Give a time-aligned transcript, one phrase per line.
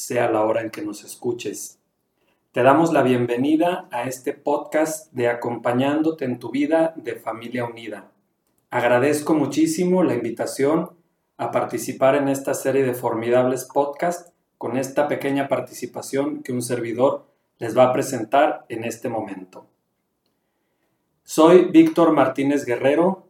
[0.00, 1.78] sea la hora en que nos escuches.
[2.52, 8.10] Te damos la bienvenida a este podcast de Acompañándote en tu vida de Familia Unida.
[8.70, 10.92] Agradezco muchísimo la invitación
[11.36, 17.26] a participar en esta serie de formidables podcasts con esta pequeña participación que un servidor
[17.58, 19.66] les va a presentar en este momento.
[21.24, 23.26] Soy Víctor Martínez Guerrero,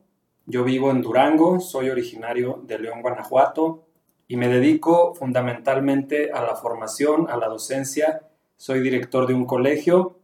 [0.46, 3.89] yo vivo en Durango, soy originario de León, Guanajuato
[4.30, 10.20] y me dedico fundamentalmente a la formación, a la docencia soy director de un colegio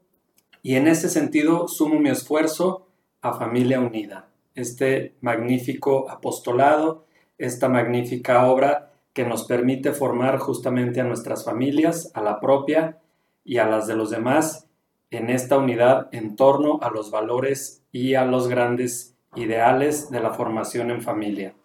[0.63, 2.87] y en ese sentido sumo mi esfuerzo
[3.21, 11.05] a Familia Unida, este magnífico apostolado, esta magnífica obra que nos permite formar justamente a
[11.05, 13.01] nuestras familias, a la propia
[13.43, 14.69] y a las de los demás
[15.11, 20.33] en esta unidad en torno a los valores y a los grandes ideales de la
[20.33, 21.57] formación en familia.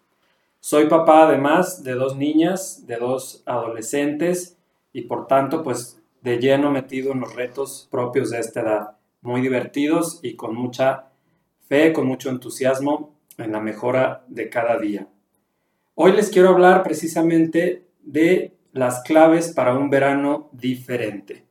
[0.64, 4.56] Soy papá además de dos niñas, de dos adolescentes
[4.92, 9.40] y por tanto pues de lleno metido en los retos propios de esta edad, muy
[9.40, 11.08] divertidos y con mucha
[11.66, 15.08] fe, con mucho entusiasmo en la mejora de cada día.
[15.96, 21.44] Hoy les quiero hablar precisamente de las claves para un verano diferente.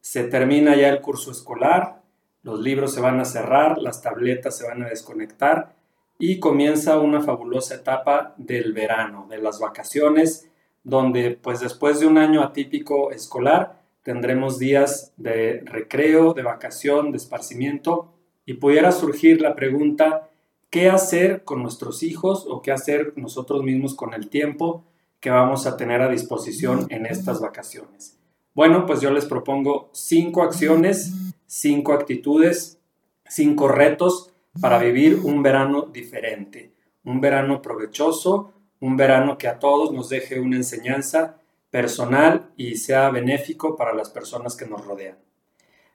[0.00, 2.02] Se termina ya el curso escolar,
[2.44, 5.74] los libros se van a cerrar, las tabletas se van a desconectar
[6.18, 10.50] y comienza una fabulosa etapa del verano, de las vacaciones,
[10.82, 17.16] donde pues después de un año atípico escolar, tendremos días de recreo, de vacación, de
[17.16, 18.12] esparcimiento
[18.44, 20.28] y pudiera surgir la pregunta,
[20.70, 24.84] ¿qué hacer con nuestros hijos o qué hacer nosotros mismos con el tiempo
[25.20, 28.18] que vamos a tener a disposición en estas vacaciones?
[28.54, 31.12] Bueno, pues yo les propongo cinco acciones,
[31.46, 32.78] cinco actitudes,
[33.26, 36.72] cinco retos para vivir un verano diferente,
[37.04, 41.38] un verano provechoso, un verano que a todos nos deje una enseñanza
[41.70, 45.18] personal y sea benéfico para las personas que nos rodean.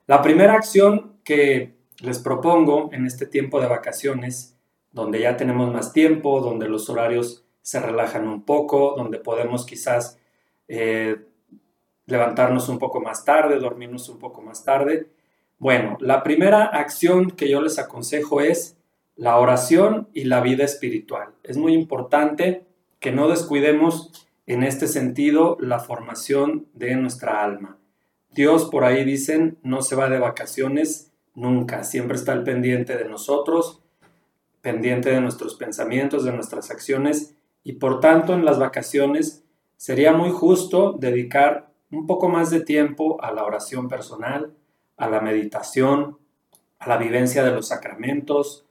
[0.06, 4.58] La primera acción que les propongo en este tiempo de vacaciones,
[4.92, 10.18] donde ya tenemos más tiempo, donde los horarios se relajan un poco, donde podemos quizás
[10.66, 11.16] eh,
[12.06, 15.10] levantarnos un poco más tarde, dormirnos un poco más tarde.
[15.60, 18.78] Bueno, la primera acción que yo les aconsejo es
[19.14, 21.34] la oración y la vida espiritual.
[21.42, 22.64] Es muy importante
[22.98, 24.10] que no descuidemos
[24.46, 27.76] en este sentido la formación de nuestra alma.
[28.30, 33.04] Dios, por ahí dicen, no se va de vacaciones nunca, siempre está al pendiente de
[33.04, 33.82] nosotros,
[34.62, 39.44] pendiente de nuestros pensamientos, de nuestras acciones, y por tanto en las vacaciones
[39.76, 44.54] sería muy justo dedicar un poco más de tiempo a la oración personal,
[45.00, 46.18] a la meditación,
[46.78, 48.66] a la vivencia de los sacramentos,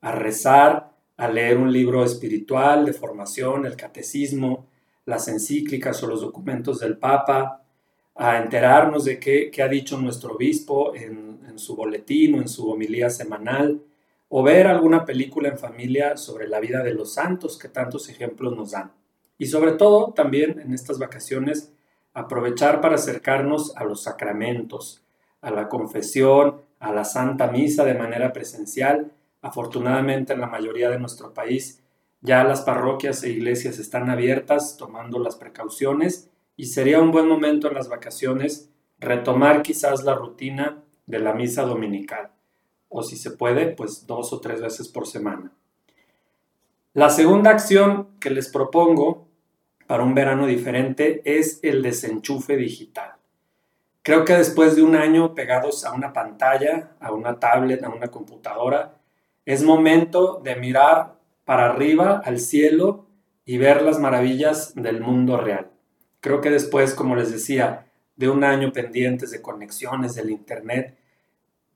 [0.00, 4.68] a rezar, a leer un libro espiritual de formación, el catecismo,
[5.06, 7.64] las encíclicas o los documentos del Papa,
[8.14, 12.70] a enterarnos de qué, ha dicho nuestro obispo en, en, su boletín o en su
[12.70, 13.82] homilía semanal,
[14.28, 18.56] o ver alguna película en familia sobre la vida de los santos que tantos ejemplos
[18.56, 18.92] nos dan.
[19.36, 21.72] Y sobre todo también en estas vacaciones
[22.14, 25.02] aprovechar para acercarnos a los sacramentos,
[25.42, 29.12] a la confesión, a la Santa Misa de manera presencial.
[29.42, 31.82] Afortunadamente en la mayoría de nuestro país
[32.22, 37.68] ya las parroquias e iglesias están abiertas tomando las precauciones y sería un buen momento
[37.68, 42.30] en las vacaciones retomar quizás la rutina de la misa dominical
[42.88, 45.52] o si se puede, pues dos o tres veces por semana.
[46.92, 49.26] La segunda acción que les propongo
[49.86, 53.14] para un verano diferente es el desenchufe digital.
[54.02, 58.08] Creo que después de un año pegados a una pantalla, a una tablet, a una
[58.08, 58.96] computadora,
[59.44, 63.06] es momento de mirar para arriba, al cielo,
[63.44, 65.70] y ver las maravillas del mundo real.
[66.20, 67.86] Creo que después, como les decía,
[68.16, 70.96] de un año pendientes de conexiones del Internet,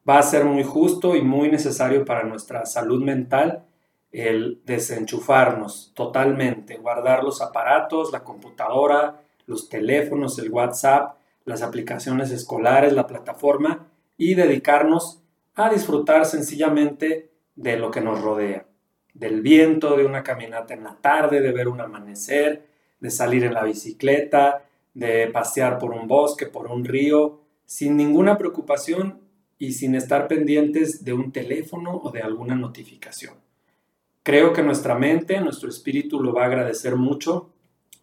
[0.08, 3.64] va a ser muy justo y muy necesario para nuestra salud mental
[4.12, 11.16] el desenchufarnos totalmente, guardar los aparatos, la computadora, los teléfonos, el WhatsApp,
[11.46, 13.88] las aplicaciones escolares, la plataforma
[14.19, 15.22] y dedicarnos
[15.54, 18.66] a disfrutar sencillamente de lo que nos rodea
[19.19, 22.66] del viento, de una caminata en la tarde, de ver un amanecer,
[23.00, 28.37] de salir en la bicicleta, de pasear por un bosque, por un río, sin ninguna
[28.37, 29.20] preocupación
[29.58, 33.34] y sin estar pendientes de un teléfono o de alguna notificación.
[34.22, 37.50] Creo que nuestra mente, nuestro espíritu lo va a agradecer mucho,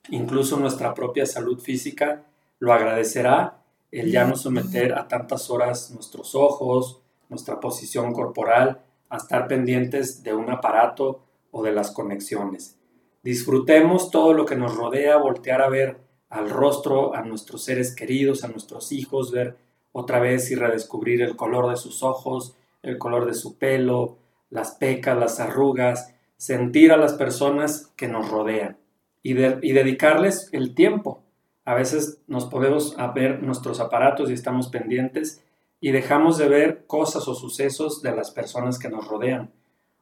[0.09, 2.23] incluso nuestra propia salud física
[2.63, 3.57] lo agradecerá
[3.91, 8.79] el ya no someter a tantas horas nuestros ojos, nuestra posición corporal,
[9.09, 12.79] a estar pendientes de un aparato o de las conexiones.
[13.21, 15.97] Disfrutemos todo lo que nos rodea, voltear a ver
[16.29, 19.57] al rostro, a nuestros seres queridos, a nuestros hijos, ver
[19.91, 24.19] otra vez y redescubrir el color de sus ojos, el color de su pelo,
[24.49, 28.77] las pecas, las arrugas, sentir a las personas que nos rodean
[29.21, 31.23] y, dedicarles el tiempo.
[31.65, 35.43] A veces nos podemos ver nuestros aparatos y estamos pendientes
[35.79, 39.51] y dejamos de ver cosas o sucesos de las personas que nos rodean.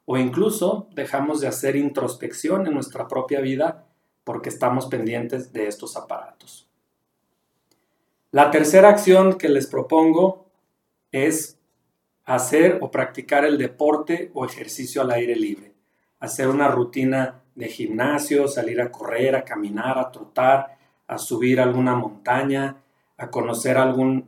[0.06, 3.88] O incluso dejamos de hacer introspección en nuestra propia vida
[4.24, 6.68] porque estamos pendientes de estos aparatos.
[8.32, 10.48] La tercera acción que les propongo
[11.12, 11.60] es
[12.24, 15.74] hacer o practicar el deporte o ejercicio al aire libre.
[16.20, 20.78] Hacer una rutina de gimnasio, salir a correr, a caminar, a trotar,
[21.12, 22.78] a subir alguna montaña,
[23.18, 24.28] a conocer algún,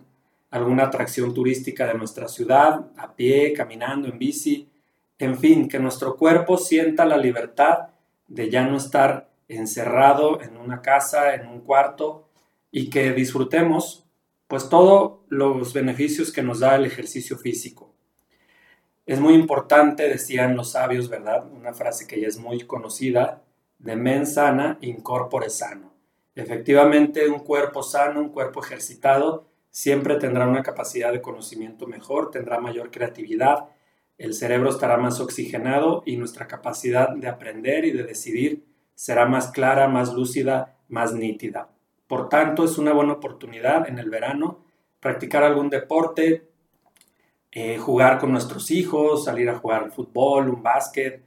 [0.52, 4.70] alguna atracción turística de nuestra ciudad, a pie, caminando, en bici.
[5.18, 7.88] En fin, que nuestro cuerpo sienta la libertad
[8.28, 12.28] de ya no estar encerrado en una casa, en un cuarto,
[12.70, 14.04] y que disfrutemos
[14.48, 17.94] pues todos los beneficios que nos da el ejercicio físico.
[19.06, 21.50] Es muy importante, decían los sabios, ¿verdad?
[21.50, 23.42] Una frase que ya es muy conocida,
[23.80, 25.93] de men sana, incorpore sano.
[26.36, 32.60] Efectivamente, un cuerpo sano, un cuerpo ejercitado, siempre tendrá una capacidad de conocimiento mejor, tendrá
[32.60, 33.70] mayor creatividad,
[34.18, 38.66] el cerebro estará más oxigenado y nuestra capacidad de aprender y de decidir
[38.96, 41.70] será más clara, más lúcida, más nítida.
[42.08, 44.64] Por tanto, es una buena oportunidad en el verano
[45.04, 46.48] practicar algún deporte,
[47.52, 51.24] eh, jugar con nuestros hijos, salir a jugar fútbol, un básquet,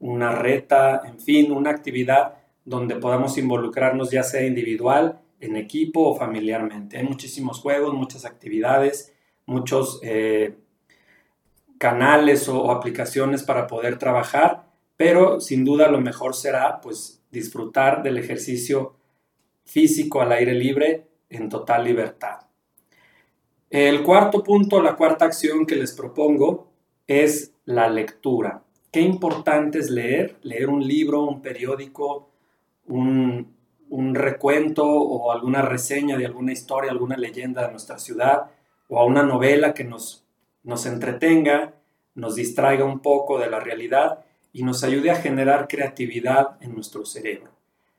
[0.00, 2.34] una reta, en fin, una actividad
[2.68, 6.98] donde podamos involucrarnos ya sea individual, en equipo o familiarmente.
[6.98, 9.14] Hay muchísimos juegos, muchas actividades,
[9.46, 10.56] muchos eh,
[11.78, 14.66] canales o, o aplicaciones para poder trabajar,
[14.96, 18.96] pero sin duda lo mejor será pues disfrutar del ejercicio
[19.64, 22.40] físico al aire libre en total libertad.
[23.70, 26.68] El cuarto punto, la cuarta acción que les propongo
[27.06, 28.64] es la lectura.
[28.90, 32.27] Qué importante es leer, leer un libro, un periódico,
[32.88, 33.56] un,
[34.14, 38.50] recuento o alguna reseña de alguna historia, alguna leyenda de nuestra ciudad
[38.88, 40.24] o a una novela que nos,
[40.62, 41.74] nos entretenga,
[42.14, 47.04] nos distraiga un poco de la realidad y nos ayude a generar creatividad en nuestro
[47.04, 47.50] cerebro,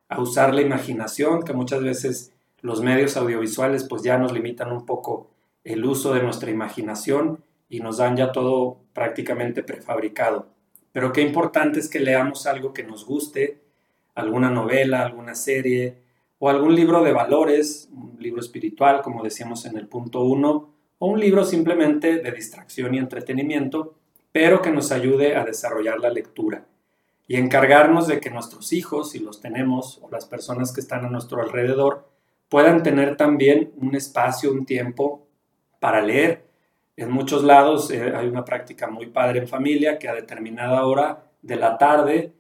[0.10, 4.86] a usar la imaginación, que muchas veces los medios audiovisuales pues ya nos limitan un
[4.86, 5.30] poco
[5.64, 10.48] el uso de nuestra imaginación y nos dan ya todo prácticamente prefabricado.
[10.92, 13.62] Pero qué importante es que leamos algo que nos guste,
[14.20, 15.98] alguna novela, alguna serie
[16.40, 21.08] o algún libro de valores, un libro espiritual, como decíamos en el punto 1, o
[21.08, 23.96] un libro simplemente de distracción y entretenimiento,
[24.32, 26.66] pero que nos ayude a desarrollar la lectura
[27.28, 31.10] y encargarnos de que nuestros hijos, si los tenemos, o las personas que están a
[31.10, 32.10] nuestro alrededor,
[32.50, 35.28] puedan tener también un espacio, un tiempo
[35.80, 36.48] para leer.
[36.98, 41.26] En muchos lados eh, hay una práctica muy padre en familia que a determinada hora
[41.42, 42.34] de la tarde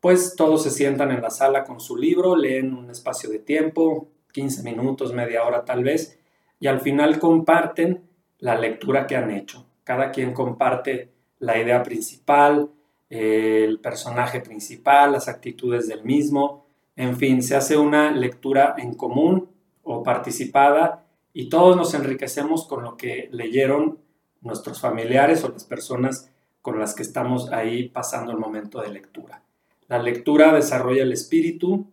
[0.00, 4.08] pues todos se sientan en la sala con su libro, leen un espacio de tiempo,
[4.32, 6.18] 15 minutos, media hora tal vez,
[6.58, 8.02] y al final comparten
[8.38, 9.66] la lectura que han hecho.
[9.84, 12.70] Cada quien comparte la idea principal,
[13.08, 16.66] el personaje principal, las actitudes del mismo,
[16.96, 19.48] en fin, se hace una lectura en común
[19.82, 23.98] o participada y todos nos enriquecemos con lo que leyeron
[24.40, 26.30] nuestros familiares o las personas
[26.62, 29.42] con las que estamos ahí pasando el momento de lectura.
[29.90, 31.84] La lectura desarrolla el espíritu,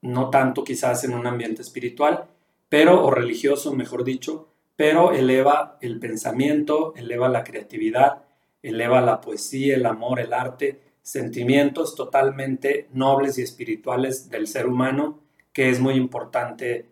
[0.00, 2.24] no tanto quizás en un ambiente espiritual,
[2.68, 8.24] pero, o religioso, mejor dicho, pero eleva el pensamiento, eleva la creatividad,
[8.64, 15.20] eleva la poesía, el amor, el arte, sentimientos totalmente nobles y espirituales del ser humano,
[15.52, 16.90] que es muy importante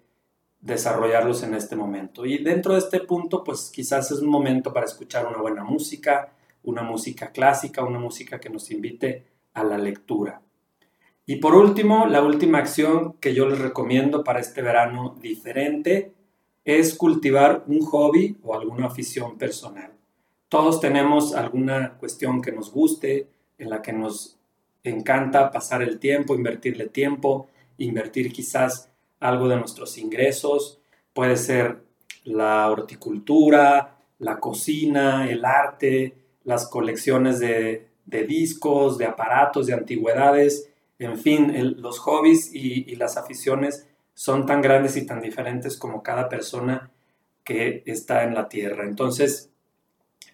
[0.61, 2.25] desarrollarlos en este momento.
[2.27, 6.33] Y dentro de este punto, pues quizás es un momento para escuchar una buena música,
[6.63, 10.42] una música clásica, una música que nos invite a la lectura.
[11.26, 16.12] Y por último, la última acción que yo les recomiendo para este verano diferente
[16.64, 19.92] es cultivar un hobby o alguna afición personal.
[20.49, 23.28] Todos tenemos alguna cuestión que nos guste,
[23.59, 24.38] en la que nos
[24.83, 28.90] encanta pasar el tiempo, invertirle tiempo, invertir quizás
[29.21, 30.80] algo de nuestros ingresos,
[31.12, 31.85] puede ser
[32.25, 36.14] la horticultura, la cocina, el arte,
[36.45, 43.88] las colecciones de, discos, de aparatos, de antigüedades, en fin, los hobbies y, las aficiones
[44.12, 46.90] son tan grandes y tan diferentes como cada persona
[47.43, 48.85] que está en la tierra.
[48.85, 49.50] Entonces,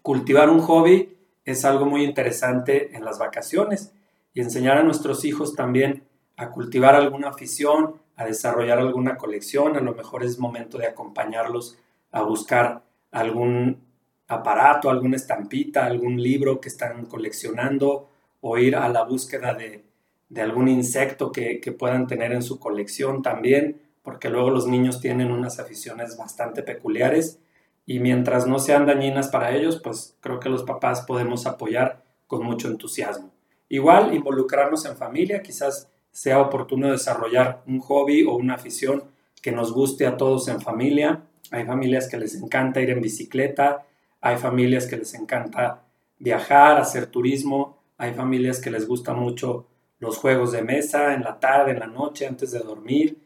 [0.03, 3.93] cultivar un hobby es algo muy interesante en las vacaciones
[4.35, 6.03] y enseñar a nuestros hijos también
[6.37, 11.79] a cultivar alguna afición, a desarrollar alguna colección, a lo mejor es momento de acompañarlos
[12.11, 13.86] a buscar algún
[14.29, 18.09] aparato, alguna estampita, algún libro que están coleccionando
[18.41, 19.85] o ir a la búsqueda de,
[20.41, 25.59] algún insecto que, puedan tener en su colección también, porque luego los niños tienen unas
[25.59, 27.41] aficiones bastante peculiares
[27.87, 32.45] y mientras no sean dañinas para ellos, pues creo que los papás podemos apoyar con
[32.45, 33.31] mucho entusiasmo.
[33.69, 39.05] Igual, involucrarnos en familia, quizás sea oportuno desarrollar un hobby o una afición
[39.43, 41.23] que nos guste a todos en familia.
[41.51, 43.85] Hay familias que les encanta ir en bicicleta,
[44.27, 45.85] hay familias que les encanta
[46.19, 49.69] viajar, hacer turismo, hay familias que les gusta mucho
[50.01, 53.19] los juegos de mesa en la tarde, en la noche, antes de dormir,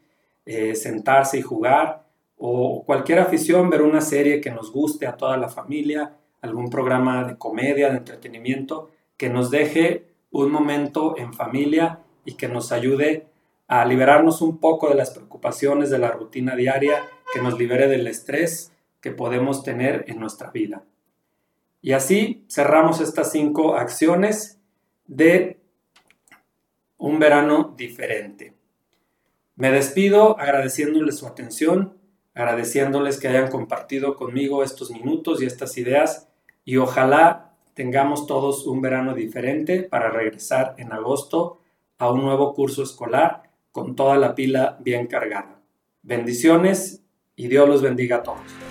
[0.44, 2.04] eh, sentarse y jugar,
[2.36, 7.24] o cualquier afición, ver una serie que nos guste a toda la familia, algún programa
[7.24, 13.26] de comedia, de entretenimiento, que nos deje un momento en familia y que nos ayude
[13.68, 17.02] a liberarnos un poco de las preocupaciones de la rutina diaria,
[17.32, 20.84] que nos libere del estrés que podemos tener en nuestra vida.
[21.82, 24.60] Y así cerramos estas cinco acciones
[25.06, 25.60] de
[26.98, 28.54] un verano diferente.
[29.56, 31.98] Me despido agradeciéndoles su atención,
[32.34, 36.28] agradeciéndoles que hayan compartido conmigo estos minutos y estas ideas
[36.64, 41.60] y ojalá tengamos todos un verano diferente para regresar en agosto
[41.98, 45.60] a un nuevo curso escolar con toda la pila bien cargada.
[46.02, 47.02] Bendiciones
[47.36, 48.69] y Dios los bendiga a todos.